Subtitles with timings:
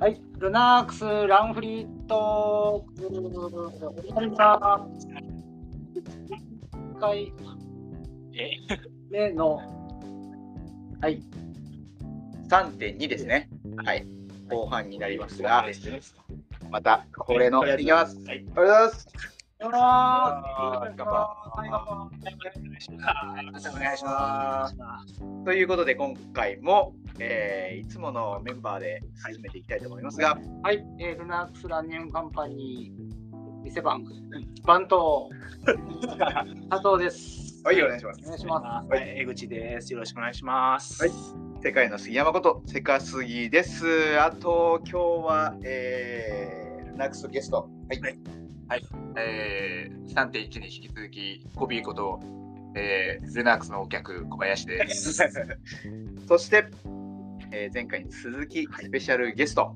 [0.00, 2.86] はい、ルナークスランフリート。
[2.96, 4.34] 1
[6.98, 7.34] 回
[8.32, 8.52] え？
[9.10, 9.56] 目の、
[11.02, 11.22] はい、
[12.48, 13.50] 3.2ですね。
[13.84, 14.06] はい。
[14.48, 15.66] 後半になりますが、
[16.70, 17.84] また恒例のい。
[17.84, 18.16] きます。
[18.20, 18.38] はい。
[18.38, 19.06] ありがとうございます。
[19.60, 19.76] よろ
[23.60, 24.74] しくお願いします。
[25.44, 34.02] ということで、今回も、えーいつものメンバーで進めていきたいと思いますが、はい、えー、ルナークスランニングカンパニー店番、
[34.64, 35.28] 番頭、
[36.70, 37.60] 佐藤です。
[37.62, 38.26] はい、お願いしますお。
[38.28, 39.92] 願いしまはい、江口です。
[39.92, 41.02] よろしくお願いします。
[41.02, 41.12] はい
[41.62, 44.18] 世界の杉山こと、セカスギです。
[44.18, 47.68] あと、今日は、えー、ナックスゲスト。
[47.90, 48.39] はい。
[49.16, 52.20] えー、3.1に引き続き、コビーこと、
[52.74, 55.12] えー、ルナークスのお客、小林です。
[56.28, 56.66] そして、
[57.52, 59.74] えー前回に続き、スペシャルゲスト。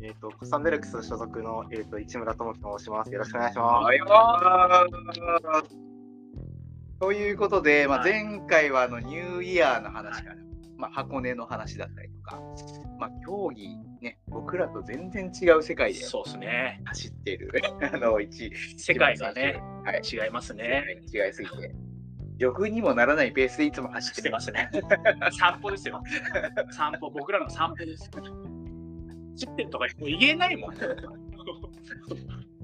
[0.00, 3.12] えっ、と、コスタンデルクス所属の、えっ、と、市村智樹と申します。
[3.12, 3.84] よろしくお願いします。
[3.84, 5.86] はい。
[7.00, 10.36] ということで、まあ、はい前回はあのニューイヤーの話から、
[10.78, 12.40] まあ、箱根の話だったりとか、
[12.98, 16.80] まあ、競技、ね、僕らと全然違う世界でそうですね。
[16.84, 17.50] 走っている
[17.92, 20.84] あの一世界がね、はい、違いますね。
[21.12, 21.74] 違いすぎて、
[22.38, 24.70] 欲にもならないペースでいつも走っしててまますすね。
[25.38, 26.02] 散歩ですよ。
[26.70, 28.22] 散歩、僕らの散歩ですよ。
[29.36, 30.74] 知ってるとかもう言えないもん。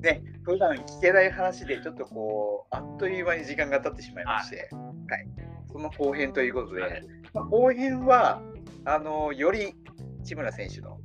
[0.02, 5.28] ね、普段聞けない話で、ちょっとこう、あっという間に時間が経ってしまいまして、はい、
[5.70, 8.42] その後編ということで、はいまあ、後編は、
[8.84, 9.74] あのより
[10.22, 10.98] 内村選手の、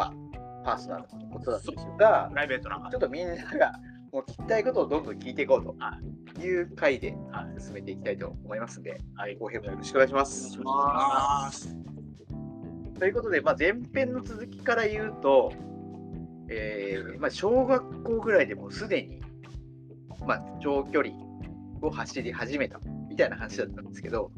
[0.00, 0.12] まあ、
[0.64, 3.72] パーソナルのことだったんですがプ、ライベートなちょっとみんなが
[4.12, 5.98] もう聞きたいことをどんどん聞いていこうとは
[6.38, 9.36] いう回では進めていきたいと思いますので、はい。
[9.36, 10.48] 後編もよろしくお願いします。
[10.48, 11.76] いします。
[12.98, 15.52] ということで、まあ、前編の続きから言うと、
[16.48, 19.20] えーまあ、小学校ぐらいでもうすでに、
[20.26, 21.14] まあ、長距離
[21.82, 24.32] を走り始めたみたいな話だったんですけど、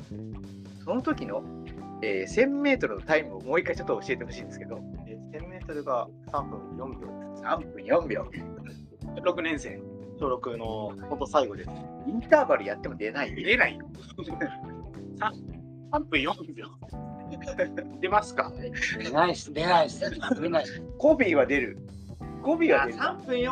[0.84, 1.42] その時の、
[2.02, 4.80] えー、1000メートルのタイムをもう一回ちょっと教えてほしいんですけど、
[5.32, 7.42] えー、1000メートルが3分4秒です。
[7.42, 8.30] 3分4秒。
[9.16, 9.80] 6年生。
[10.18, 11.70] 小6の本当最後です。
[12.06, 13.34] インターバルやっても出ない。
[13.34, 13.86] 出ないよ。
[15.18, 15.30] 3,
[15.90, 16.66] 3分4秒。
[18.00, 18.52] 出ますか？
[18.98, 20.00] 出ないっす、出ないっす、
[20.40, 20.82] 出ないっす。
[20.98, 21.78] コビーは出る。
[22.42, 22.98] コビーは出る。
[22.98, 23.50] 3分4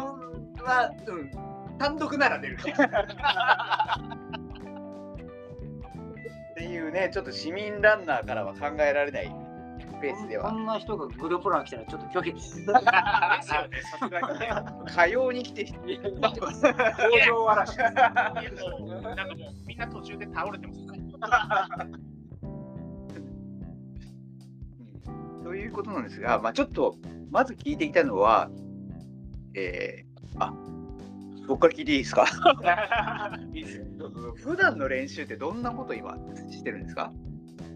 [0.62, 1.30] は、うん、
[1.78, 2.74] 単独なら出るかも。
[6.52, 9.34] っていうね、ちょっと市民ランナーからは考えられない
[10.00, 10.56] ペースではこ。
[10.56, 12.56] んな人がグループラン来たらちょっと拒否です。
[12.56, 12.82] ですよね。
[12.82, 13.68] さ
[13.98, 14.48] すがにね。
[14.92, 15.72] かように来て、工
[17.44, 17.78] 場嵐。
[17.78, 18.32] なんか
[19.36, 20.86] もうみんな途中で倒れてますね。
[25.44, 26.96] ということなんですが、まあ、ちょっと
[27.30, 28.48] まず聞いていたのは、
[29.54, 30.54] えー、あ
[31.48, 32.24] 僕から聞いていいですか？
[34.36, 36.16] 普段の練習ってどんなこと今
[36.50, 37.12] してるんですか？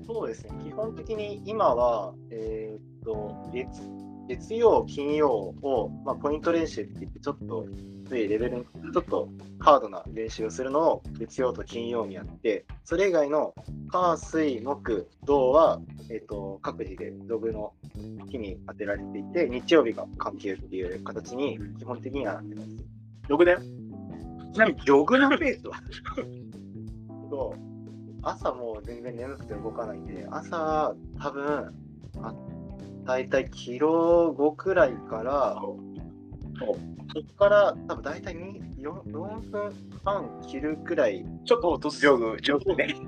[0.06, 0.50] そうですね。
[0.64, 3.88] 基本的に今は、えっ、と、月
[4.26, 7.66] 月曜、金曜を、まあ、ポイント練習って言って、ちょっと、
[8.08, 9.28] ついレベル、ちょっと
[9.58, 13.54] ハードな練習をするのを月曜と金曜にやって、それ以外の
[13.90, 17.72] 火、水、木、土は、えっ、と、各自でログの
[18.30, 22.68] 日に当てられていて、日曜日が関係っていう形に基本的にはなってます。
[23.28, 23.60] ログだよ。
[24.52, 25.76] ちなみにジョグのペースは？
[27.30, 27.54] と
[28.24, 31.74] 朝もう全然眠くて動かないんで朝多分
[32.22, 32.34] あ
[33.04, 35.60] 大体キロ5くらいから
[36.56, 36.78] そこ
[37.38, 39.72] から多分大体に 4, 4分
[40.04, 42.00] 半切るくらいちょっと落とす。
[42.00, 42.94] ジョグ、ジョグね。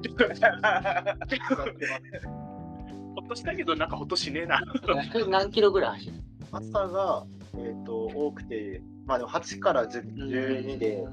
[3.14, 4.60] ほっとしたけど、なんかほっとしねえな。
[5.28, 6.14] 何キロぐらい走る
[6.52, 11.04] 朝が、えー、と多くてまあでも8から10 12で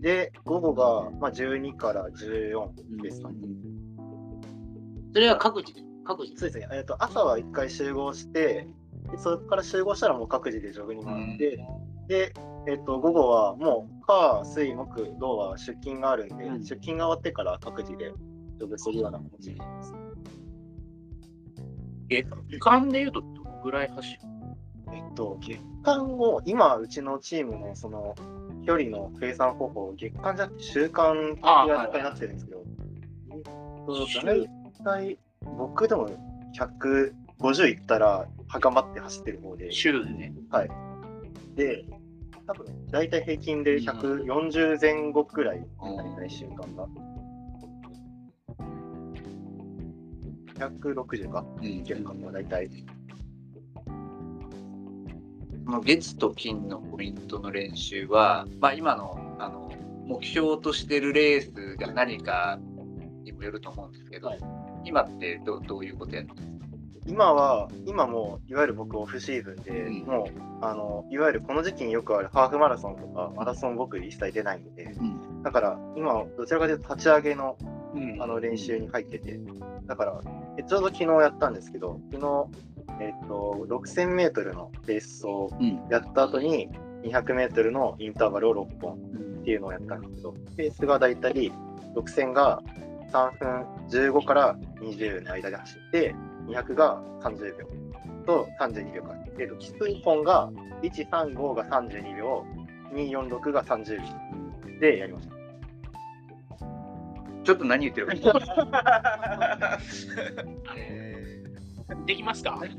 [0.00, 3.36] で午後が、まあ、12から14ですかね、
[5.12, 8.68] それは各自で、各自そうですね、えー、と朝は1回集合して
[9.10, 11.64] でそこから集合したらもう各自でジョグに回って、
[12.08, 12.34] で、
[12.66, 16.60] えっと午後はもう火水木土は出勤があるんで、うん。
[16.60, 18.12] 出勤が終わってから各自で
[18.58, 19.94] ジョグするような感じです。
[22.10, 24.20] え、時間で言うとどのぐらい走る？
[24.92, 28.14] えっと月間を今うちのチームのその
[28.68, 32.64] 距離の計算方法月間じゃなくて週間ってあいう扱いになってるんですけど、
[33.32, 34.46] えっと大
[34.84, 35.18] 体
[35.56, 36.10] 僕でも
[36.54, 39.72] 150いったら墓まって走ってる方で。
[39.72, 40.34] 週でね。
[41.56, 41.86] で、
[42.46, 46.86] 多分大体平均で140前後くらい、大体週間が。
[50.56, 52.68] 160か、うん月間が大体。
[55.68, 59.70] この月と金のポイントの練習は、まあ、今のあの
[60.06, 62.58] 目標としてるレースが何か
[63.22, 64.38] にもよると思うんですけど、はい。
[64.86, 66.78] 今ってどどういうことやってるんですか？
[67.06, 70.06] 今は、今もいわゆる僕オフシーズンで、うん。
[70.06, 75.42] もうあのいわゆるこの時期によくあるハーフマラソンとかマラソン僕一切出ないんで、ん。
[75.42, 77.58] だから今どちらかというと立ち上げの
[77.94, 78.22] うん。
[78.22, 79.38] あの練習に入ってて、
[79.84, 80.22] だから
[80.56, 82.46] えちょうど昨日やったんですけど、昨日、
[83.00, 86.68] えっと6000メートルのレースをうんやった後に
[87.02, 88.94] 200メートルのインターバルを6本
[89.40, 91.52] っていうのをやったんですけど、ペースがだいたい
[91.94, 92.62] 6000が
[93.12, 96.14] 3分15から20の間で走って、
[96.46, 97.66] 200が30秒
[98.26, 99.24] と32秒間。
[99.38, 100.50] えっと、きつい本が
[100.82, 102.44] 135が32秒、
[102.92, 105.34] 246が30秒でやりました。
[107.44, 108.14] ちょっと何言ってるか。
[112.06, 112.58] できますか？
[112.62, 112.76] 自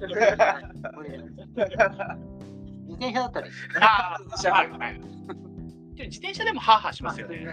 [2.95, 4.93] 転車だったらいいですああ、はいはい。
[4.93, 5.05] でも
[5.97, 7.47] 自転車でもハーハーしますよね。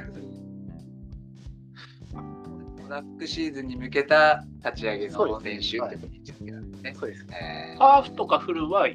[2.82, 6.94] トラックシーズンに向けた立ち上げのそうです練習ってことですね。
[6.98, 7.74] そうですね。
[7.74, 8.88] えーハーフとかフルは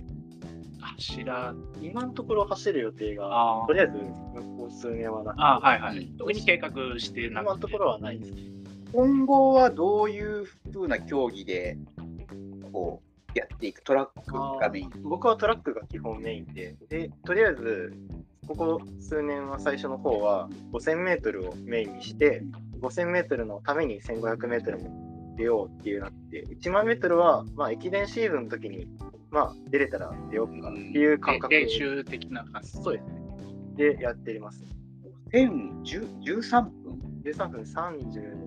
[0.98, 4.04] 走ら、今のところ走る予定が、あとりあえず向
[4.58, 5.98] こう数年はなくて、あはいはい。
[5.98, 6.70] うん特に計画
[7.00, 7.78] してなくて今のとこ。
[7.80, 8.34] ろはないです。
[8.94, 11.78] 今後はどういう風な競技で
[12.72, 13.02] こ
[13.36, 14.92] うやっていくトラックがメイン。
[15.04, 17.94] 僕はトラックが基本メインで、でとりあえず、
[18.48, 22.44] ここ数年は最初の方は5000メートルをメインにして、
[22.82, 28.88] 5000メートルのために1500メートルも出ようっていうなって、1万メートルは、まあ、駅伝シーズンの時に、
[29.30, 32.72] まあ、出れたら出ようかっていう感覚練習的な感じ。
[32.72, 33.22] そうですね。
[33.76, 34.66] で、やっています。
[35.32, 38.41] 1013分？13分38番。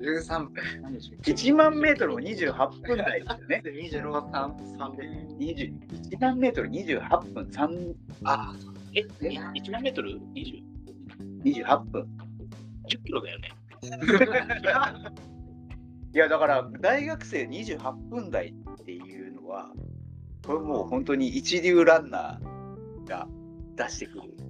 [0.00, 0.62] 13分。
[1.22, 3.62] 1万メートルも28分台ですよね。
[3.64, 4.20] 26分
[4.78, 5.02] 3で。
[5.38, 5.72] 20
[6.10, 8.54] 1万メートル28分3あ
[8.94, 10.62] え、1万メートル 20?
[11.44, 12.08] 28分。
[12.88, 13.52] 10キロだよね。
[16.14, 19.72] いやだから大学生28分台っていうのは
[20.46, 23.26] これもう本当に一流ランナーが
[23.76, 24.44] 出してくると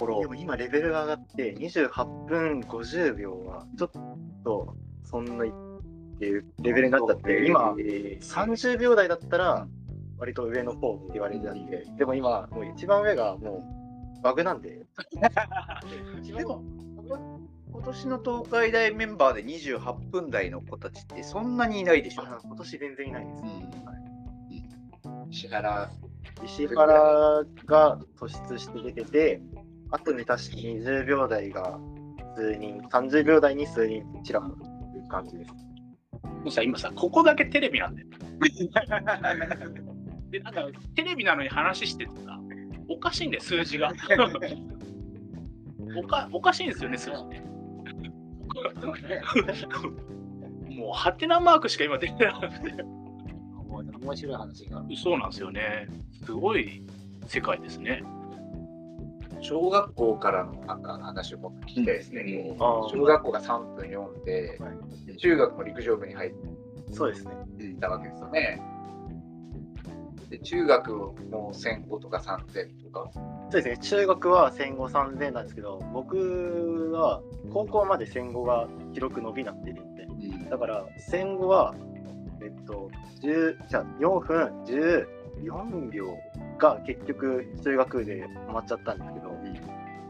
[0.00, 3.90] ころでも今レベルが上がって28分50秒はちょっ
[4.44, 4.74] と
[5.04, 9.66] そんなっていうレベルになっちゃって今30秒台だったら
[10.18, 13.62] 割と上の方って言われてたんででも今もう一番上がも
[14.18, 14.80] うバグなんで。
[16.36, 16.62] でも
[17.72, 22.22] 今年の東海大メンバーで28分台の子たちってそんなにいないでしょ？
[22.22, 23.42] あ今年全然いないです、
[25.30, 25.90] 石原。
[26.44, 29.42] 石原が突出して出てて
[29.90, 31.78] あとに確か20秒台が
[32.36, 34.64] 数人30秒台に数人ちらほらと
[34.98, 35.52] いう感じです
[36.40, 38.08] もうさ、今さ、ここだけテレビなんだよ。
[40.30, 42.40] で、なんか、テレビなのに話しててさ、
[42.88, 43.92] おかしいんだよ、数字が。
[45.96, 47.42] おかおかしいんですよね、数字ね。
[50.76, 52.72] もう、ハテナマークしか今出てなくて。
[54.02, 54.82] 面白い話が。
[54.96, 55.88] そうなんですよね。
[56.24, 56.82] すごい
[57.26, 58.02] 世界ですね。
[59.40, 62.22] 小学校からのなんか話を僕聞きたいですね。
[62.22, 62.58] うん。
[62.58, 64.70] 小学校が3分4で、は
[65.18, 66.34] 中学も陸上部に入っ
[66.92, 67.32] そうですね。
[67.80, 68.60] たわけですよね。
[70.28, 73.10] で中学も1500とか3000とか。
[73.50, 77.20] そうですね、中学は1500、3000なんですけど、僕は
[77.52, 80.06] 高校まで1500が記録伸びなってるんで、
[80.48, 81.74] だから1500は、
[82.42, 82.90] えっと、
[83.22, 84.64] 10じゃあ4分
[85.42, 86.16] 14秒
[86.58, 89.19] が結局中学で止まっちゃったんですけど、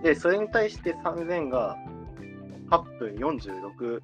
[0.03, 1.77] で、それに対して3000が
[2.71, 4.01] 8分46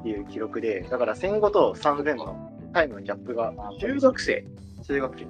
[0.00, 4.44] っていう記録で、だから1500と3000のタイムのギャップが中学生？
[4.86, 5.26] 中学生。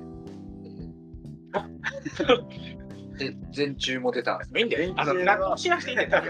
[3.17, 4.93] で全中も出たいいんだよ。
[4.97, 6.25] あの納得しなくていいんだよ。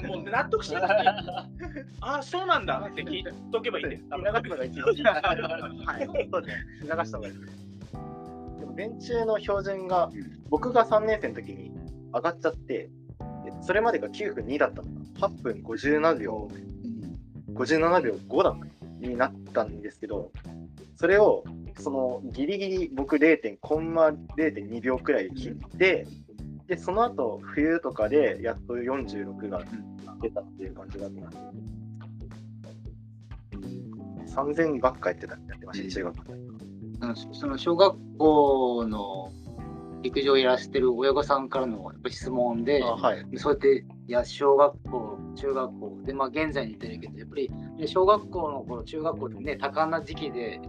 [0.06, 1.08] もう納得しなくていい。
[1.08, 4.02] ああ、そうなんだって聞いとけばいいんだよ。
[4.02, 5.02] 流すのが一番いい。
[5.02, 6.64] はい、そうですね。
[6.82, 7.34] 流した方がいい。
[8.60, 10.08] でも、電柱の標準が、
[10.50, 11.75] 僕が3年生の時に
[12.16, 12.90] 上がっちゃって、
[13.44, 14.88] でそれまでが9分2だったの
[15.20, 16.48] が、8分57秒、
[17.54, 18.56] 57秒5だ
[19.00, 20.32] になったんですけど、
[20.96, 21.44] それを、
[21.78, 23.58] そのギリギリ僕 0.
[23.60, 26.06] コンマ0.2秒くらい切って、
[26.66, 29.62] で、その後冬とかでやっと46が
[30.20, 31.36] 出たっていう感じだったんで、
[34.32, 36.34] 3000ばっかやってたやってました、中学校。
[37.32, 39.30] その小学校の
[40.02, 43.26] 陸上をやらせてる親御さんからのやっぱ質問で、あはい。
[43.36, 50.60] そうやって、いや、小学校、中学校、で、まあ、現在にいてるけど、やっぱり、ね小学校の頃、中学校ってね、多感な時期で、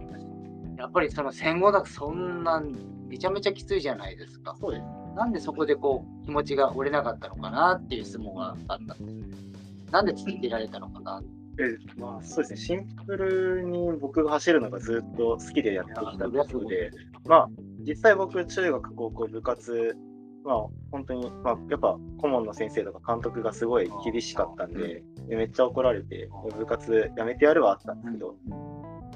[0.78, 2.62] やっぱりその戦後だとそんな
[3.08, 4.56] めちゃめちゃきついじゃないですか。
[4.60, 4.84] そうです。
[5.16, 9.90] なんでそこでこう気持ちが折れなかったのかなっていう質問があったんです。
[9.90, 11.20] なんで続けられたのかな。
[11.60, 16.92] えまあ、そうですね、シンプルに僕が走るのがずっと好きでやってきたことで、
[17.26, 17.48] まあ、
[17.88, 19.96] 実際僕、中学、高校、部活、
[20.44, 20.56] まあ、
[20.92, 26.28] 本当に、まあ、やっぱ顧問の先生とか監督がすごい厳しかったんで、でめっちゃ怒られて、
[26.58, 28.36] 部活やめてやるはあったんですけど、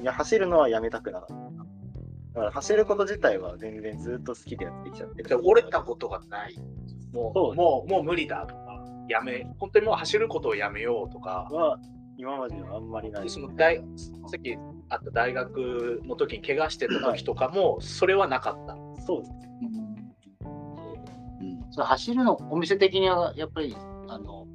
[0.00, 1.34] いや、走るのはやめたくなかった。
[1.34, 5.28] だから走ること自体は全然ずっと好きでやってきちゃってる。
[5.28, 6.56] で折れたことがない。
[7.12, 11.78] もそうう、もう、もう無理だとか、やめ、本当にもう走ることをやめようとか、は
[12.16, 13.28] 今まではあんまりないで。
[13.28, 13.82] その大さ
[14.38, 14.56] っき
[14.92, 18.76] あった大学の時に怪我してた時とかも、それはなかった。
[19.02, 19.32] そうです。
[21.72, 23.74] その走るのお店的にはやっぱり
[24.08, 24.46] あの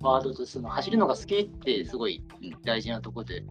[0.00, 2.24] ワードとその走るのが好きってすごい
[2.64, 3.44] 大事なところで、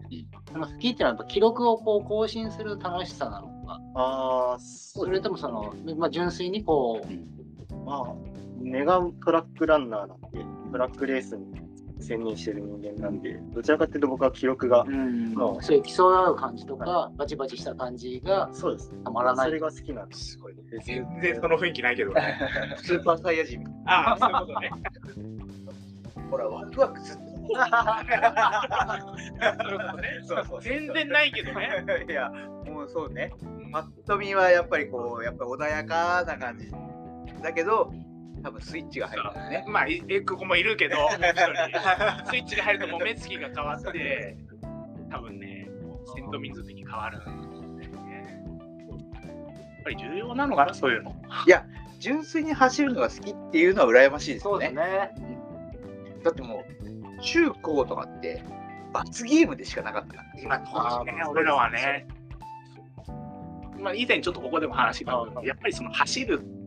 [0.50, 7.06] その好きっていうのはやっぱ記録をこう更新する楽しさなのか、ああ、そそれともその、まあ、純粋にこ
[7.70, 8.14] う、まあ、
[8.58, 11.59] 根がトラックランナーなんで、トラックレースに
[12.00, 18.92] 専念してる人間なんで、どちらかというと僕は記録が、うんそうそういう競い合う感じとか、バチバチした感じがそうです。
[19.04, 20.32] たまらないそれが好きなんです。
[20.32, 20.54] すごい。
[20.54, 22.38] で全然その雰囲気ないけどね。
[22.82, 23.64] スーパーサイヤ人。
[23.86, 24.70] ああ、そういうことね。
[26.30, 27.30] ほら、ワクワクする。
[30.26, 30.36] そう。
[30.36, 31.68] そうそう全然ないけどね。
[32.08, 32.30] いや、
[32.66, 33.32] もうそうね。
[33.72, 36.70] パッと見はやっぱりこう、やっぱ穏やかな感じ。
[37.42, 37.92] だけど、
[38.42, 39.64] 多分スイッチが入るんだよね。
[39.68, 40.96] まあ、いえここもいるけど、
[42.28, 44.36] スイッチが入るともう目つきが変わって、
[45.10, 45.68] 多分ね、
[46.14, 47.24] セントミンズ的に変わるね。
[49.24, 51.14] やっぱり重要なのかな、そういうの。
[51.46, 51.64] いや、
[51.98, 55.12] 純粋に走るのが好きっていうのは羨ましいですそうでよね。
[55.16, 55.38] すね。
[56.22, 56.64] だっても
[57.18, 58.42] う、中高とかって、
[58.92, 60.24] 罰ゲームでしかなかった。
[60.40, 62.06] 今、当時ね、俺らはね。
[63.78, 66.59] まあ、以前ちょっとここでも話があったやっぱりその走るっ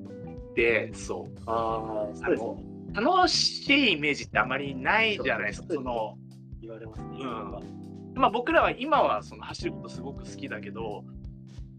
[0.54, 2.56] て、そう、あそうですね。
[3.02, 5.68] の楽しいイメージってあまりないじゃないですか。
[5.74, 6.18] その
[6.62, 7.08] 言われますね。
[7.22, 7.84] うん
[8.16, 11.04] まあ、僕らは今はその走ることすごく好きだけど、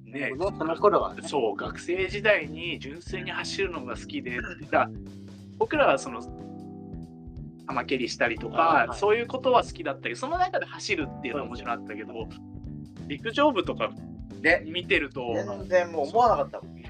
[0.04, 4.40] ね、ねその頃はねそう学生時代に純粋に走るのが好きで
[4.70, 4.90] だ
[5.56, 6.20] 僕らはその
[7.68, 12.12] 玉蹴りしたりとか、はいそういうことは好きだったけどその中で走るっていうのはもちろんあったけど
[13.06, 13.90] 陸上部とか
[14.44, 16.83] ね、見てると、全然もう思わなかったもん。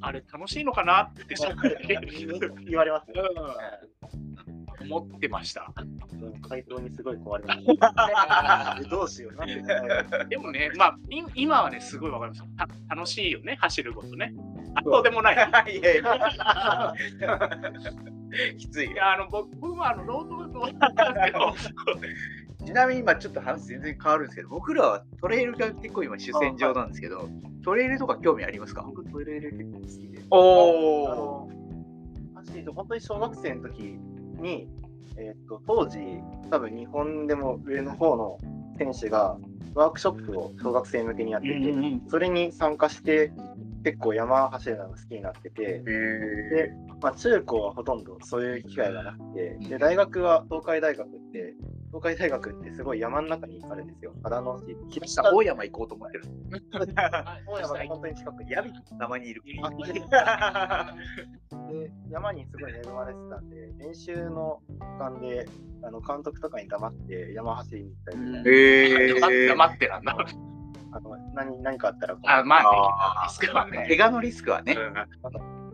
[0.00, 1.02] あれ楽しいのかな？
[1.02, 1.24] って
[2.66, 3.14] 言われますね。
[3.16, 5.72] うん 思ってました。
[6.48, 8.88] 回答にすごい困ります。
[8.90, 9.46] どうしよう。
[9.46, 9.62] で？
[10.28, 14.34] でもね、まあ、い今はね、すごいわかりますた楽しいよね、走ることね。
[14.74, 15.34] あとでもない。
[15.34, 16.94] いやいや
[18.58, 18.92] きついよ。
[18.92, 21.74] いや、あの、僕僕もあの、ロード部のなんですけ
[22.62, 27.28] ど、ちなみに今ちょっと話全然変わるんですけど、僕らはトレイルが結構今主戦場なんですけど、
[27.62, 28.82] トレイルとか興味ありますか？
[28.82, 30.18] 僕トイレ結構好きで。
[30.18, 31.48] あおの、
[32.34, 33.98] 走ると本当に小学生の時
[34.40, 34.68] に、
[35.16, 35.98] えっと当時、
[36.50, 38.38] 多分日本でも上の方の
[38.78, 39.36] 選手が
[39.74, 41.74] ワークショップを小学生向けにやってて、
[42.08, 43.32] それに参加して
[43.84, 51.54] 結構山走るのが好きになってて、へで、まあ、中高はほとんどそういう機会がなくて、で大学は東海大学って、
[51.92, 54.14] 東海大学ってすごい山の中にあるんですよ。
[54.24, 54.58] 秦野
[55.06, 55.20] 市。
[55.20, 56.24] 大山行こうと思ってる。
[57.46, 58.50] 大山が本当に近くに。
[58.50, 59.42] ヤビたまにいる。
[59.44, 59.52] で
[62.08, 64.62] 山にすごい恵まれてたんで、練習の
[64.98, 65.46] 間で
[65.82, 70.16] あの監督とかに黙って山走りに行ったりみたいな、へ黙ってなんだ。
[70.94, 73.86] あの何何かあったらこうあ、まあねあ、リスクはね。
[73.88, 74.72] 怪我のリスクはね。
[74.72, 74.94] うん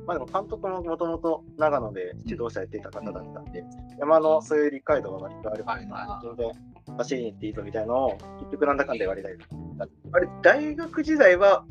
[0.09, 3.63] まあでも監督ももともと長野で指導者やっていた方だったんで、
[3.99, 6.53] 山のそういう理解度が割とあるから、全然
[6.97, 9.57] 走りに行っていいぞみたいなのを、結局なんだかんだ言われたりとか。
[10.13, 11.65] あれ、大学時代は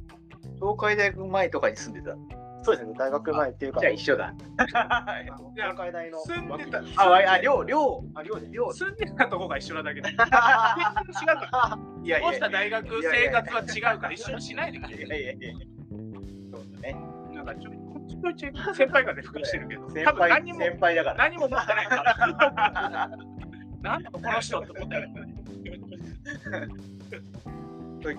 [0.55, 2.17] 東海大学前とかに住んでた？
[2.63, 4.33] そうですね、大学前っていうか、じゃあ一緒だ。
[4.73, 5.05] あ
[5.39, 8.73] の東海大の住んでたあ、あ、寮、寮、あ、寮で寮。
[8.73, 10.09] 住んでたとこが一緒なだけで。
[10.09, 11.79] 全然違うから。
[12.03, 15.53] いやいやこうした大学生活は違うから一緒にしないでくれいやいやいや
[16.51, 16.97] そうだね。
[17.33, 17.76] なんかちょい
[18.21, 21.15] ちょいちょい先輩がね、服してるけど、先多分輩何も先輩だから。
[21.17, 23.09] 何も持ってないから。
[23.81, 25.35] なんだこの人って思ったよね。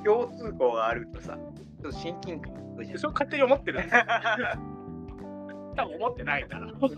[0.04, 1.38] 共通項があるとさ、
[1.82, 2.52] ちょっと親近感
[2.96, 3.80] それ勝手に思ってる。
[5.76, 6.72] 多分思ってないから。
[6.78, 6.88] そ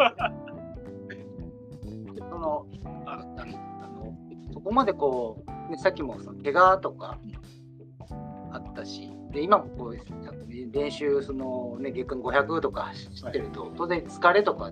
[2.39, 2.67] の
[3.07, 4.15] ああの
[4.53, 7.19] そこまでこう、ね、さっきもその怪我とか
[8.53, 9.97] あったしで今もこう
[10.73, 14.71] 練習その、ね、月間500とか走ってると、当然疲れとか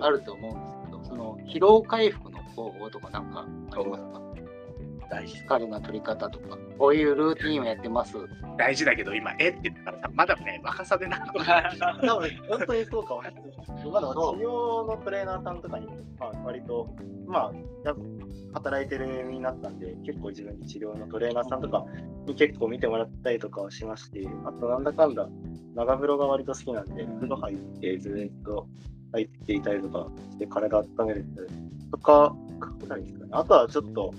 [0.00, 4.27] あると思うんですけどその疲労回復の方法とかなんかありますか？
[5.10, 8.14] 大事疲れの取り方とか、こういうルーティンをやってます。
[8.58, 9.48] 大事だけど、今、え？
[9.48, 13.90] って言ったから、まだね、若さでなと 多分本当にそうかもしれない。
[13.90, 15.86] まだ治療のトレーナーさんとかに、
[16.18, 16.94] まあ、割と、
[17.26, 17.52] まあ、
[17.84, 17.94] や
[18.52, 21.84] 働いてる身になったんで、結構自分で治療のトレーナーさんとか
[22.26, 25.28] に結構見てもらったりとかはしまして、あとなんだかんだ
[25.74, 28.66] 長風呂が割と好きなんで、風呂入ってずっと
[29.12, 31.24] 入っていたりとかして体温める
[31.90, 32.34] とか
[32.80, 33.30] ぐらいですかね。
[33.32, 34.12] あとはちょっと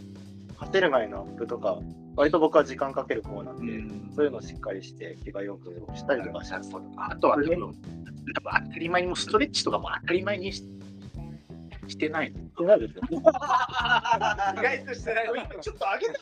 [0.59, 1.79] 走る前のアップとか、
[2.15, 3.83] 割と僕は時間かける方なんで、
[4.15, 6.71] そういうのをしっかりして気がよくしたりとかします。
[6.97, 7.75] あとは多分、多分
[8.33, 10.63] 当たり前にもストレッチとかも当たり前にし
[11.87, 12.39] してないの。
[12.39, 13.19] ってなるんですよ。
[13.19, 15.25] 意外としてない。
[15.59, 16.19] ちょっと上げて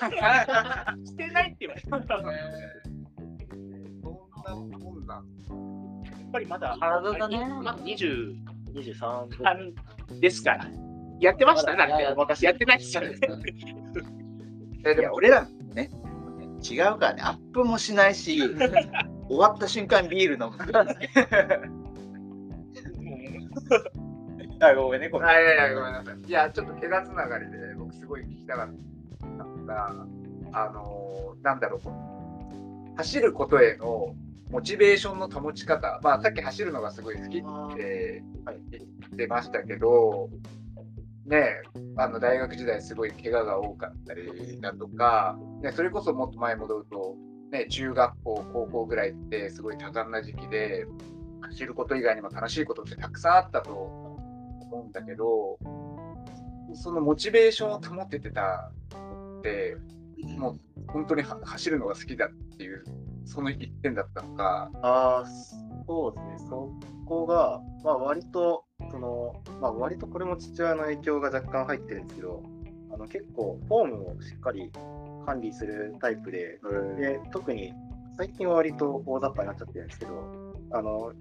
[1.05, 1.97] してないって言われた。
[1.97, 2.03] や
[4.45, 5.25] そんなもんなん
[6.27, 8.35] っぱりまだ体がねまだ23
[8.73, 10.67] 23ですから。
[11.19, 13.15] やってましたまだなんて昔やってないっすよね。
[14.89, 15.89] えでも俺らね
[16.63, 17.21] 違うからね。
[17.23, 18.41] アップもしないし
[19.29, 20.57] 終わった瞬間ビール飲む
[24.59, 25.27] あ、ごめんね、ごめん。
[25.29, 26.19] あいやいやごめんなさい。
[26.27, 28.69] いやちょっと怪我つながりで僕すごい聞きたかっ
[29.67, 29.87] た
[30.53, 31.81] あのーなんだろう
[32.97, 34.15] 走ることへの
[34.49, 35.99] モチベーションの保ち方。
[36.01, 38.23] まあさっき走るのがすごい好きって
[38.71, 38.81] 言
[39.13, 40.29] ってましたけど
[41.27, 41.61] ね
[41.97, 47.15] あの大学時代すごい怪我が多かったりだとか、ね、それこそもっと前戻ると、
[47.51, 50.85] ね、中学校高校ぐらいってすごい多感な時期で
[51.41, 55.57] 走ること以外にも楽しいことってたくさんあったと思うんだけど
[56.73, 58.71] そのモチベーションを保っててた
[59.39, 59.77] って
[60.37, 62.83] もう本当に走るのが好きだっていう
[63.27, 64.71] その一点だったのか。
[64.81, 65.23] あ、
[65.85, 66.49] そうですね。
[66.49, 66.71] そ
[67.05, 68.63] こが、まあ割と、
[68.97, 72.43] その、まあ割とこれも父親の影響が若干入ってるんですけど、
[72.91, 74.71] あの結構フォームをしっかり
[75.25, 76.59] 管理するタイプで、
[76.99, 77.73] で特に
[78.17, 81.13] 最近は割と大雑把になっちゃってるんですけど、あの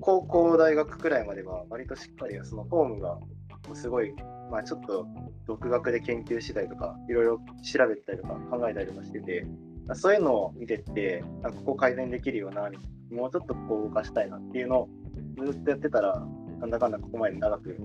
[0.00, 3.18] 高校、大学くらいまでは割としっかりそのフォームが
[3.72, 4.12] すごい、
[4.50, 5.06] まあ、ちょっと
[5.46, 9.46] 独学で研究したりとか、いろいろ調べたりとか考えたりとかしてて、
[9.94, 12.68] そういうのを見てって、あここ改善できるよな、
[13.10, 14.88] もうちょっとここ動かしたいなっていうのを
[15.44, 16.26] ずっとやってたら、
[16.62, 17.76] なんだかんだここまで長く。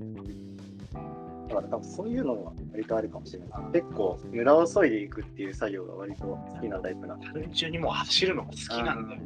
[1.50, 3.50] だから多分そういうのは割とあるかもしれない。
[3.74, 7.28] 結構、村を削いでいくっていう作業が割と好きなタイプなんで。
[7.28, 9.22] 単純にもう走るのが好きなんだよ。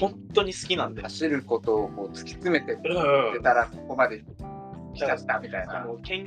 [0.00, 1.08] 本当に好きなんだよ。
[1.08, 2.76] 走ることをこう突き詰めて
[3.42, 4.24] たらここまで
[4.94, 5.82] 来ちゃったみたいな。
[5.82, 6.26] あの研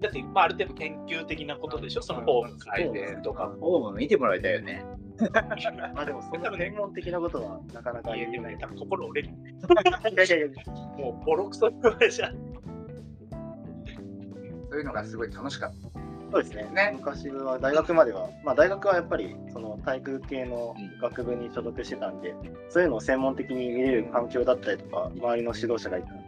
[0.00, 3.52] だって、まあ、ある程度研究的なことでしょ、そのフォーム改善とか。
[3.58, 4.84] フォーム見てもらいたいよね。
[5.94, 8.32] まあでもそんな専門的なことはなかなか言えない。
[8.32, 8.58] 言えない。
[8.58, 9.34] 多分心折れる。
[10.10, 10.48] いやいやいや、
[10.98, 12.36] もうボロクソ言われちゃう。
[14.70, 15.72] そういうのがすごい楽しかっ
[16.34, 16.64] そうですね。
[16.74, 22.34] ね昔は大学までは、まあ大学はやっぱりその体育系の学部に所属してたんで、
[22.70, 26.24] そういうのを専門的に見れる環境だったりとか、周りの指導者がいたので、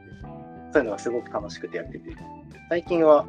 [0.73, 2.17] そういうのがすごく楽しくてやってて、
[2.69, 3.27] 最近は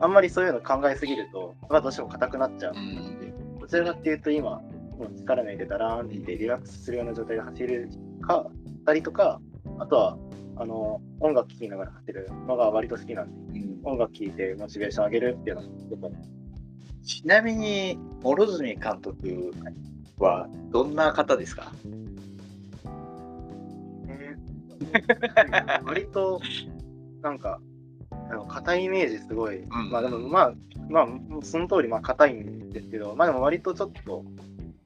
[0.00, 2.74] あんまりそういうの考えすぎると、まあどうしても硬くなっちゃう。
[2.74, 2.80] の
[3.20, 7.88] で、どちらかっていうと今、もう力抜いてダラーンってリラックスするような状態で走る
[8.22, 8.46] か、
[8.86, 9.40] たりとか、
[9.78, 10.18] あとは、
[10.56, 16.14] あの、音楽聴きながら走るのが割と好きなんで、音楽聴いてモチベーション上げるっていうのも、やっぱり
[17.02, 19.52] ちなみに、諸角監督
[20.18, 21.72] はどんな方ですか？
[24.06, 24.36] ね
[25.84, 26.40] 割と
[27.22, 27.60] なんか
[28.30, 30.52] あの硬いイメージすごい、んまあでもまあ
[30.88, 31.06] まあ
[31.42, 32.80] その通りまあ硬いんで。
[32.82, 34.24] すけどまあでも割とちょっと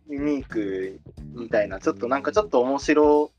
[0.09, 1.01] ユニーク
[1.35, 3.31] みたいなちょっとなんかちょっと面白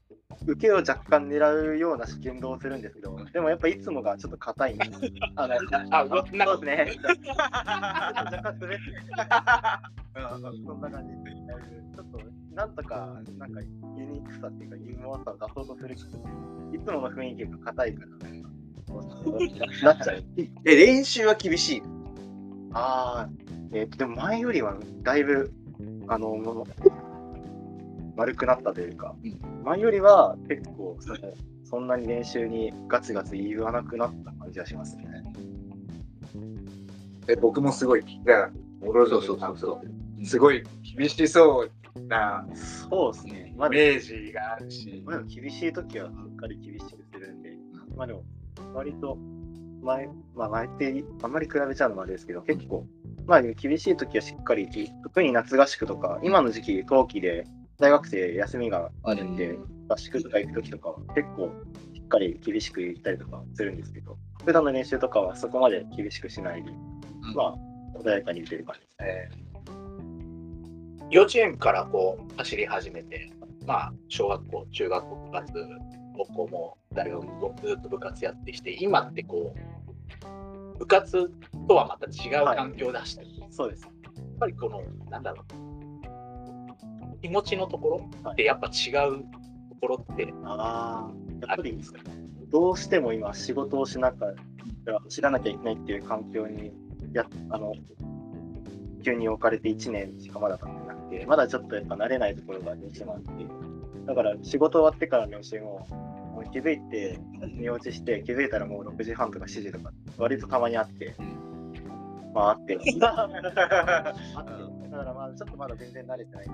[0.47, 4.75] 受けを若干狙うような言動をするんですけどでもやっぱいつもがちょっと硬い。
[4.75, 4.85] んで
[5.35, 5.55] あの
[5.91, 6.97] あ、うわなんかそうですね。
[8.25, 8.89] 若干滑って
[10.65, 11.31] そんな感じで
[11.95, 12.19] ちょっと
[12.53, 15.95] なんとかなんかユニークさっていうかユーモアさを出そうとする。
[15.95, 16.07] けど
[16.73, 18.07] いつもの雰囲気が硬いから
[19.83, 20.23] なっちゃう。
[20.65, 21.83] え、練習は厳しい。
[22.73, 23.29] ああ、
[23.71, 25.51] えっと、でも前よりはだいぶ、
[26.07, 26.65] あの、
[28.15, 29.15] 丸くなったというか、
[29.63, 31.17] 前よりは結構その、
[31.63, 35.23] そんなに練習にガツガツ言わなくなった感じがしますね。
[37.21, 37.27] た。
[37.27, 38.65] で僕もすごい聞きたかった。
[38.85, 39.81] 諸そそうそうそ
[40.21, 40.25] う。
[40.25, 40.63] すごい
[40.97, 41.71] 厳しそう
[42.07, 42.45] な
[42.89, 43.53] そうですね。
[43.57, 45.01] まあイメージがあるし。
[45.05, 47.57] まあ、でも厳しい時はしっかり厳しくするんで、
[47.95, 48.23] まあでも、
[48.75, 49.17] 割と
[49.81, 52.85] 前、まあ前ってあんまり比べちゃうのもあれですけど、結構、
[53.25, 54.67] まあ厳しい時はしっかり、
[55.03, 57.45] 特に夏合宿とか、今の時期、冬季で
[57.77, 59.57] 大学生休みがあるんで、
[59.88, 61.51] 合宿とか行く時とかは結構
[61.93, 66.71] しっかり厳しく言ったりとかするんですけど、普段の練習とかはそこまで厳しくしないで、
[67.35, 67.55] まあ
[67.97, 68.97] 穏やかに打てる感じです。
[68.99, 69.45] ね。
[71.11, 73.31] 幼稚園からこう走り始めて、
[73.65, 75.53] まあ、小学校、中学校、部活、
[76.15, 79.54] 高校も大学もずっと部活やってきて、今ってこ
[80.75, 81.32] う、部活
[81.67, 83.88] とはまた違う環境で走ってる、やっそうです。
[84.39, 85.43] ぱりこの、なんだろ
[87.17, 89.28] う、気持ちのところってやっぱ違うと
[89.82, 91.80] ころって、ああ、やっぱり
[92.51, 94.28] どうしても今仕事をしなが
[94.86, 96.71] ら知らなきゃいけないっていう環境に
[97.13, 97.73] やあの
[99.04, 103.30] 急に置かれて1年しかまだ経ってなくて、まだちょっとやっぱ慣れないところがどうしてもあって、
[104.05, 105.87] だから仕事終わってからの練習も
[106.35, 107.19] もう気づいて
[107.55, 111.15] 寝落ちして気づいたらもう6時半とか7時とか割とたまにあって、
[112.33, 112.77] まああって。
[113.01, 116.47] あってだからまあちょっとまだ全然慣れてない。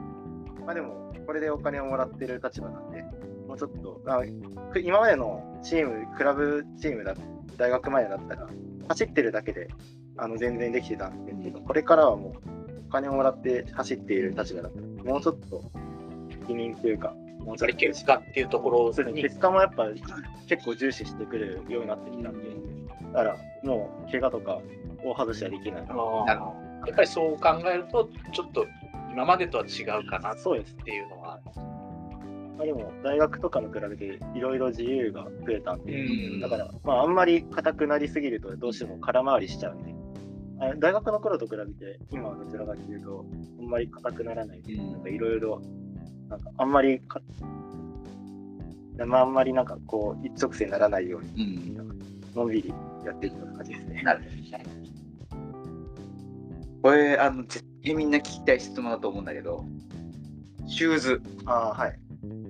[0.65, 3.03] まあでもこれでお金をもらってる立場なんで、
[3.47, 4.21] もうちょっと、あ
[4.71, 7.15] く今までのチーム、クラブチームだ、
[7.57, 8.47] 大学前だったら、
[8.87, 9.67] 走ってるだけで
[10.17, 12.31] あの全然できてたんですけど、これからはもう
[12.87, 15.63] お金をもらって走っている立場だったら、もうちょっと
[16.41, 19.21] 責任というか、もうやっちょっていうところにそうですね。
[19.23, 19.87] 結果もやっぱ
[20.47, 22.49] 結構重視してくるようになってきたんで、
[23.13, 24.59] だからもう怪我とか
[25.03, 25.87] 大外しはできない。
[25.87, 25.95] な
[26.87, 28.65] やっぱりそう考えると、ちょっと
[29.11, 30.75] 今までとは違うかなっそうです。
[30.75, 31.39] ていうのは、
[32.57, 36.39] まあ、でも大学とかの比べていろいろ自由が増えたんで、うん。
[36.39, 39.93] だから、まあ、あんまり硬くなりすぎるとどうしても空回りしちゃうんで、
[40.59, 43.25] あ大学の頃と比べて今はどちらかというと、
[43.59, 45.01] あんまり硬くならないで、うんなん。
[45.03, 45.61] かいろいろ、
[46.31, 47.21] なんかあんまりか、
[49.05, 51.75] まあ、あんまりなんかこう一直線にならないように、
[52.33, 52.73] のんびり
[53.05, 54.01] やっていくような感じですね。
[54.03, 54.63] なるほどね。
[56.81, 59.65] これ、あの、絶対みんな聞きたい質問だと思うんだけど、
[60.67, 61.21] シューズ。
[61.45, 61.99] ああ、はい。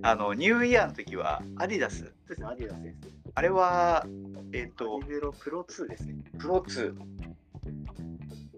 [0.03, 1.97] あの、ニューイヤーの時は、アディダス。
[1.97, 2.97] そうですね、アディダスです。
[3.33, 4.05] あれは、
[4.53, 4.99] えっ、アと
[5.39, 6.15] プロ2ですね。
[6.37, 6.95] プロ2。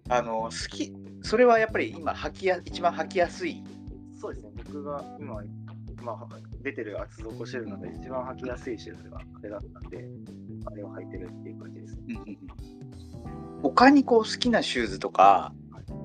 [0.10, 3.64] あの、好き、それはやっぱり今、履きや、一番履きやすい。
[4.20, 5.36] そうですね、僕が今、
[6.02, 6.28] まあ、
[6.64, 10.04] 出てる厚底シューズの中で一番履きやすいシューズがあれだったんで、
[10.66, 11.96] あれを履いてるっていう感じです。
[11.96, 12.38] ね。
[13.62, 15.54] 他にこう好きなシューズとか、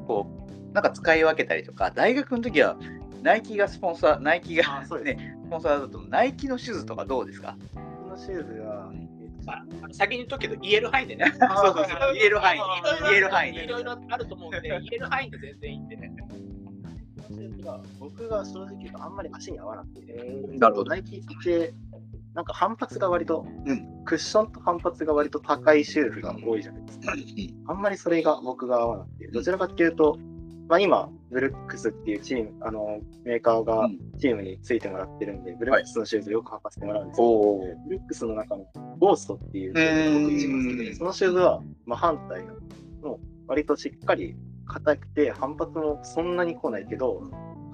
[0.07, 2.77] こう、なんか使い分けたりとか、大学の時は、
[3.23, 5.19] ナイキがスポンサー、ナイキがあそうです。
[5.19, 7.57] ね、スポンサーだと、ナイキのシューズとかどうですか？
[7.75, 11.25] このシューズが、えっとまあ、先に言っとくけど、言える範囲でね。
[11.27, 12.15] そうそうそう。
[12.15, 12.61] 言える範囲
[13.09, 16.13] 言える範囲いろいろあると思うんで、言える範囲で全然いいんでね。
[17.99, 20.91] 僕が正直言うとあんまり足に合わなくて、なるほど。
[20.91, 21.75] ナイキって、
[22.35, 27.15] なんか反発が割と、うクッションと反発が割と高いシューズが多いじゃないですか。
[27.67, 30.19] あんまりそれが僕が合わなくて、どちらかっていうと、
[30.69, 33.99] まあ、今、ブルックスっていうチーム、あのメーカーがうん。
[34.19, 38.67] チームについてもらってるんで、ブルックスのシューズをよく履かせてもらうんですけど、おブルックスの中の
[38.99, 40.97] ゴーストっていうシューズが僕一番好きで、うん。
[40.97, 42.45] そのシューズは真反対
[43.03, 44.37] の、割としっかり
[44.69, 47.23] 硬くて、反発もそんなに来ないけど、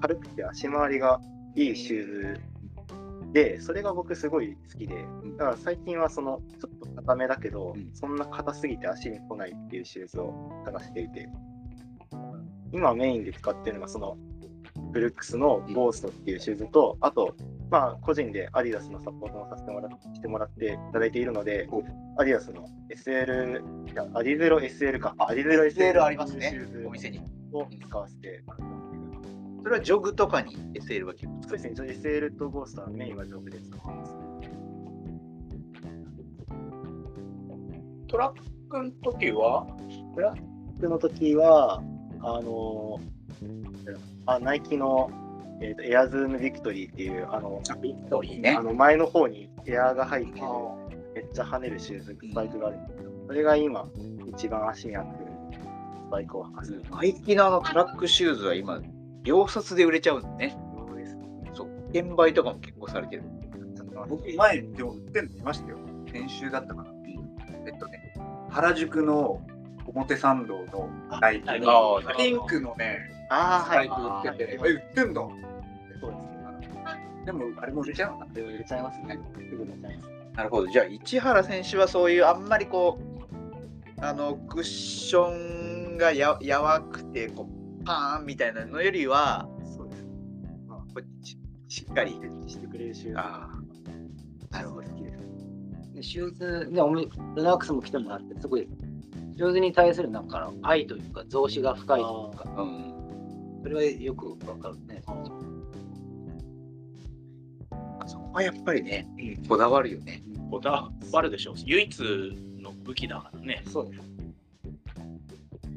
[0.01, 1.19] 軽くて足回りが
[1.55, 2.41] いいシューズ
[3.33, 5.05] で、それが僕すごい好きで、
[5.37, 7.89] だから最近はそのちょっと硬めだけど、うん。
[7.93, 11.27] そんな硬すぎて足に来ないっていうシューズを探していて、
[12.71, 14.17] 今メインで使ってるのがその
[14.91, 17.35] ブルックスのゴーストっていうシューズと、あと、
[17.69, 21.67] まあ個人でアディダスのサポートもさせてもらしてもらっていただいているので、
[22.17, 26.59] アディダスの SL、いやアディゼロ SL か、アディゼロ SL ありますね。
[26.85, 27.21] お店に。
[27.55, 29.29] を使わせてもらってます。
[29.63, 34.15] それはジョグとかに SL が結構そうですね、SL とゴーストはメインは丈夫で使ってます。
[38.07, 39.65] トラックの時は、
[40.75, 41.81] 僕の時は、
[42.21, 42.99] あの
[44.25, 45.09] あナイキの、
[45.61, 48.61] えーとエアズームビクトリーっていう、あの、ビクトリーねあ。
[48.63, 50.45] の前の方にエアーが入ってる、
[51.13, 53.87] めっちゃ跳ねるシューズ、スパイクがあるんですけど、それが今、
[54.27, 55.31] 一番足に合ってる
[56.07, 56.81] スパイクを履かせる。
[56.91, 58.81] ナイキのあのトラックシューズは今、
[59.23, 60.57] 秒殺で売れちゃうんだね。
[60.87, 61.23] そうですね。
[61.53, 61.69] そう。
[61.91, 63.23] 転売とかも結構されてる。
[64.09, 65.77] 僕前でも売ってんの見ましたよ。
[66.11, 66.91] 先週だったかな。
[67.65, 68.13] えっとね、
[68.49, 69.41] 原宿の
[69.87, 70.89] 表参道の
[71.19, 73.87] ナイキあのーピンクのね、ああ、はい。
[73.87, 75.21] 売ってて、え、はい売ってんだ。
[75.21, 76.35] そうですね。
[77.25, 79.19] でも、あれも売れちゃうのかでも入れちゃいますね。
[79.49, 80.09] すぐ入れちゃいます。
[80.37, 80.67] なるほど。
[80.67, 90.09] じゃあ、市原選手はそういうあんまりこう、あの、クッションがややわくて、こう、パーンみたいなのよりは、そうですね。
[90.67, 92.19] こうししっかり。
[92.47, 93.17] してくれるシューズ。
[93.17, 93.49] あ
[94.51, 94.95] なるほど
[95.95, 96.81] でシューズ、ね、
[97.35, 98.67] ルナックスも来てもらって、すごい、
[99.37, 102.61] シューズに対するなんか愛というか、増資が深いというか、あ。
[102.61, 102.94] うん。
[103.65, 105.01] それはよくわかるね。
[108.05, 109.07] そこはやっぱりね、
[109.49, 110.21] こだわるよね。
[110.51, 111.55] こだわるでしょう。
[111.65, 111.99] 唯一
[112.59, 113.63] の武器だからね。
[113.65, 114.01] そうです。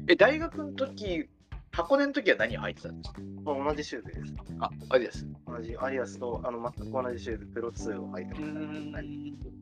[0.07, 1.27] え、大学の時
[1.71, 3.21] 箱根の時は何を履いてたんですか？
[3.43, 4.35] まあ同じシューズです。
[4.59, 5.25] あ、アディダス。
[5.47, 9.05] 同じアディアスとあの全く同じシューズ、プロ2を履いてます。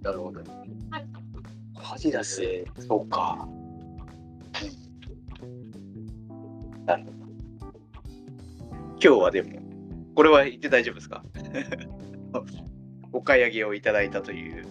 [0.04, 0.42] なるほど。
[0.42, 2.42] アディダス、
[2.86, 3.48] そうか。
[6.86, 7.17] なるほど。
[9.02, 9.50] 今日はでも、
[10.16, 11.24] これは言って大丈夫ですか？
[13.14, 14.66] お買い上げをいただいたという。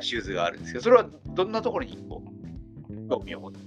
[0.00, 2.24] シューズがあるんですけど、それはどんなところにこ
[2.88, 3.58] う興味を持って？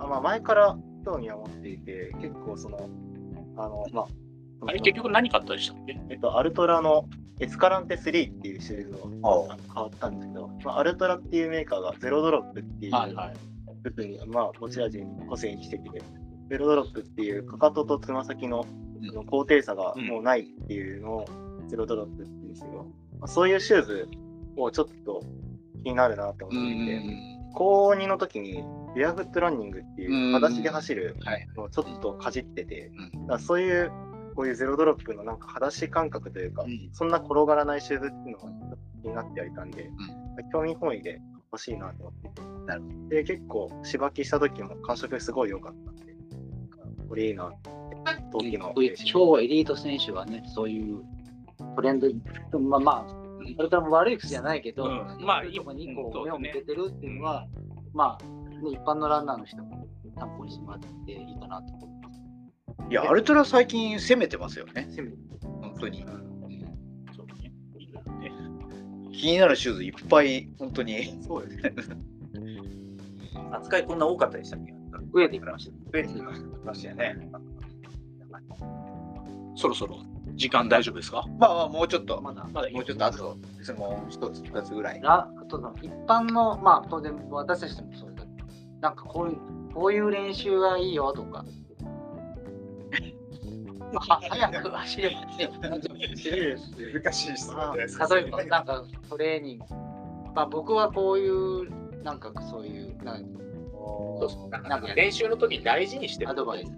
[0.00, 2.78] あまあ前から興味は持っていて、結構その、
[3.56, 4.06] あの、まあ、
[4.66, 6.00] あれ結局何買ったでしたっけ？
[6.08, 7.04] えっと、アルトラの
[7.38, 13.34] エスカランテ3っていうシリーズをあ変わったんですけど、まあ、アルトラっていうメーカーがゼロドロップっていうはいはい。
[13.82, 16.02] 部分に、まあ、持ち味に個性にしてきて、
[16.48, 18.66] ゼロドロップっていうかかととつま先の
[19.00, 21.24] の高低差がもうないっていうのを
[21.68, 22.84] ゼロドロップって言うんですけど、ま
[23.22, 24.08] あ、そういうシューズ
[24.56, 25.22] をちょっと
[25.82, 27.02] 気になるなって思っていて、
[27.54, 31.48] 高2の時にベアフットランニングっていううん裸足で走るはい。
[31.56, 33.26] のをちょっとかじってて、うん。
[33.26, 33.90] だそういう
[34.34, 36.90] こういうゼロドロップのなんか裸足感覚というか、うん。
[36.92, 38.48] そんな転がらないシューズっていうのが
[39.02, 39.90] 気になってはいたんで、
[40.52, 41.20] 興味本位で
[41.52, 42.50] 欲しいなと思って
[43.08, 46.14] で結構芝きした時も感触すごい良かったんで
[47.08, 47.70] これいいなって
[48.32, 51.02] 同期のそういう超エリート選手はね、そういう
[51.76, 52.08] トレンド、
[52.60, 53.20] まあまあ、
[53.56, 57.46] それとも悪い口じゃないけど、うんまあそういうとこにこうんそううですね目を向けてるっていうのは、
[57.92, 59.86] まあ、ね、一般のランナーの人も
[60.18, 62.20] 参考にしてもらっていいかなと思います。
[62.90, 64.86] いや、アルトラ最近攻めてますよね。
[64.90, 66.04] せめて本当に。
[69.12, 71.14] 気になるシューズいっぱい、本当に。
[71.22, 71.74] そうですね
[73.52, 74.72] 扱いこんな多かったでしたっけ？
[75.12, 75.72] 増えていきました。
[75.72, 76.08] 増えて
[76.64, 77.30] ましたよね。
[79.60, 79.98] そろそろ
[80.34, 81.24] 時間大丈夫ですか？
[81.38, 85.00] まあまあ、もうちょっと、まだまだもうちょっとあと、質問一つ、二つぐらい。
[85.02, 88.48] ラあと一般の、まあ当然私たちもそうだけど、
[88.80, 89.38] なんかこういう、
[89.74, 91.44] こういう練習がいいよとか、
[93.92, 95.50] まあ、早く走ればね、
[97.02, 97.98] 難しい質まあ問です。
[97.98, 99.64] 例えばなんかトレーニング、
[100.34, 101.68] まあ僕はこういう、
[102.02, 103.28] なんかそういう、なんか
[103.72, 106.72] そうそうなんか練習の時に大事にしてるアドバイス。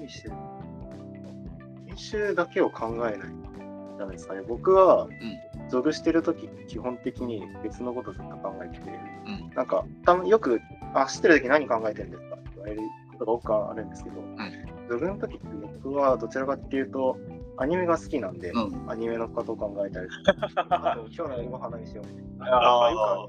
[0.00, 0.28] 練習
[1.94, 3.28] 練習だけを考えない。
[3.96, 4.42] じゃないですかね。
[4.48, 5.08] 僕は、
[5.70, 8.90] ジョグしてる時基本的に別のことずっと考えてて、
[9.26, 9.50] うん。
[9.54, 10.60] なんかたよく
[10.94, 12.36] あ走ってる時何考えてるんですか？
[12.36, 12.80] って言われる
[13.12, 14.16] ことが多くあるんですけど、
[14.88, 15.46] ジョグの時って
[15.82, 17.16] 僕はどちらかっていうと
[17.56, 18.90] アニメが好きなんで、うん。
[18.90, 20.08] アニメのことを考えたり
[20.54, 22.56] とか、 あと今日の夜ご飯何しようみたいな。
[22.56, 23.26] あ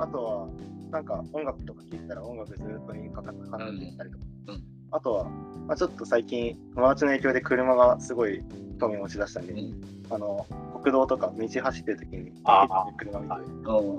[0.00, 0.48] あとは、
[0.90, 3.50] なんか音楽とか聴いたら音楽ずっとにかかって
[3.96, 4.24] たりとか。
[4.48, 5.24] うんあとは、
[5.66, 8.42] まあ、ちょっと最近、友達の影響で車がすごい
[8.80, 9.98] 興味を持ち出したんで、うん。
[10.10, 10.46] あの
[10.82, 13.34] 国道とか道走ってる時にあ車見て、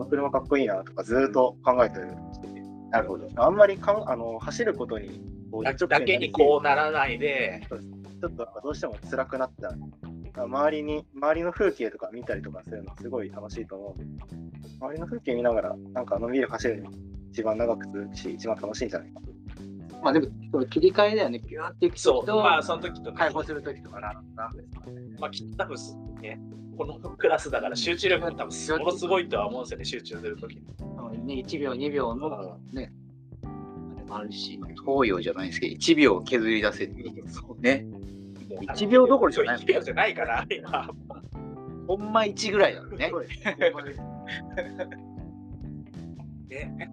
[0.10, 3.30] 車かっこいいなとかずっと考えたりしてて、なるほど。
[3.36, 5.22] あんまりかんあの走ることに
[5.52, 9.80] こうだけにこうならないで、ちょっとどうしても辛くなっちゃう。
[10.42, 16.98] 周りに、周りの風景とか見たりとかするのすごい楽しいと思う周りの風景見ながら、なんかのんびり走るのが
[17.32, 19.39] 一番長く続くし、一番楽しいんじゃないかと。
[20.02, 24.14] まあでも、その切り替えだよね、ピューっていくそう、まあその時とね、解放する時とかな。
[24.36, 25.02] なんですかね。
[25.20, 25.78] まあきっと多分
[26.22, 26.40] ね、
[26.78, 30.62] このクラスだから集中力も多分ものすごいとは思うんですよね、集中する時に。
[31.26, 32.94] ね、1秒、2秒のね、
[33.44, 33.48] あ
[34.00, 37.26] れもあるし、東洋じゃないですけど、1秒削り出せっていう。
[37.62, 37.86] ね。
[38.50, 40.90] 1秒どころじゃない1秒じゃないから、今。
[41.88, 43.12] ほんま1ぐらいなのね。
[46.50, 46.92] ね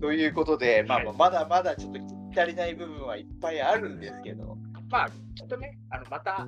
[0.00, 4.56] ということで、まあまだまだちょっと足りない部分はいっぱいあるんですけど、
[4.90, 6.46] まあ、きっとね、あのまた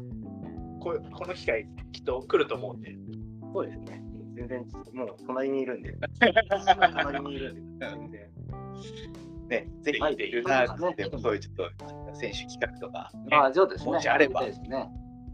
[0.81, 2.95] こうこの機会、きっと来ると思うんで、
[3.53, 4.03] そうですね。
[4.35, 5.95] 全然、もう隣にいるんで。
[7.03, 8.33] 隣にいるんで、全然。
[9.49, 13.93] ね、ぜひ、はいルナーでもそういうちょっと選手企画とか、まあ、そうですね。
[13.93, 14.53] もしあればね。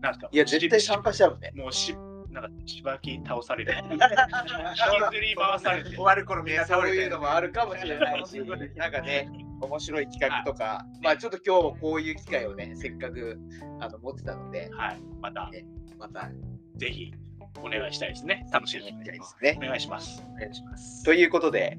[0.00, 1.52] なんか、いや、絶対参加しちゃうね。
[1.54, 1.94] もうし、
[2.30, 3.72] なんか、しばき倒される。
[3.90, 5.98] 引きずり回されて終。
[5.98, 8.38] わる頃みんな倒れてそういうのもあるかもしれないし、
[8.76, 9.28] なんかね、
[9.60, 13.38] 面白い企画とか、まあちょっと今日こういう機会をね、せっかく
[13.80, 15.50] あの持ってたので、はい、また、
[15.98, 16.30] また
[16.76, 17.12] ぜひ、
[17.60, 18.46] お願いしたいですね。
[18.52, 19.04] 楽しみに。
[19.04, 19.60] ですねお。
[19.66, 20.22] 願いします。
[20.36, 21.02] お願いします。
[21.04, 21.78] ということで、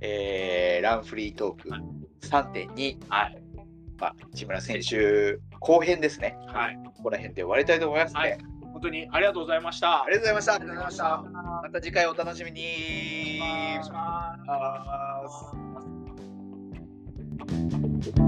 [0.00, 1.68] えーランフリートーク
[2.26, 3.42] 3.2、はい。
[3.98, 6.36] まあ、市村選手後編ですね。
[6.48, 6.78] はい。
[6.96, 8.38] ここら辺で終わりたいと思いますので、はい
[8.74, 10.02] 本当にありがとうございました。
[10.02, 10.54] ありがとうございました。
[10.54, 11.22] ありがとうございました。
[11.62, 13.40] また次回お楽しみに。
[13.40, 14.36] お願いしま
[15.88, 15.93] す。
[17.40, 18.23] あー